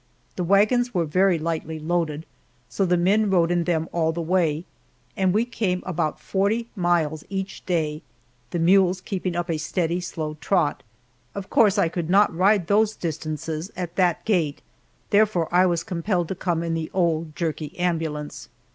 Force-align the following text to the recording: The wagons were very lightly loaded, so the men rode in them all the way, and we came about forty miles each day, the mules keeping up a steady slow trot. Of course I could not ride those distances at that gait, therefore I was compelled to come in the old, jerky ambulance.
The 0.35 0.43
wagons 0.43 0.95
were 0.95 1.05
very 1.05 1.37
lightly 1.37 1.77
loaded, 1.77 2.25
so 2.67 2.87
the 2.87 2.97
men 2.97 3.29
rode 3.29 3.51
in 3.51 3.65
them 3.65 3.87
all 3.91 4.11
the 4.11 4.19
way, 4.19 4.65
and 5.15 5.31
we 5.31 5.45
came 5.45 5.83
about 5.85 6.19
forty 6.19 6.67
miles 6.75 7.23
each 7.29 7.63
day, 7.67 8.01
the 8.49 8.57
mules 8.57 8.99
keeping 8.99 9.35
up 9.35 9.47
a 9.47 9.59
steady 9.59 9.99
slow 10.01 10.37
trot. 10.41 10.81
Of 11.35 11.51
course 11.51 11.77
I 11.77 11.87
could 11.87 12.09
not 12.09 12.35
ride 12.35 12.65
those 12.65 12.95
distances 12.95 13.69
at 13.77 13.95
that 13.95 14.25
gait, 14.25 14.63
therefore 15.11 15.47
I 15.53 15.67
was 15.67 15.83
compelled 15.83 16.29
to 16.29 16.35
come 16.35 16.63
in 16.63 16.73
the 16.73 16.89
old, 16.95 17.35
jerky 17.35 17.77
ambulance. 17.77 18.49